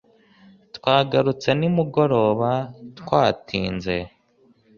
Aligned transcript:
Twagarutse 0.75 1.49
nimugoroba 1.59 2.49
twatinze 2.99 3.95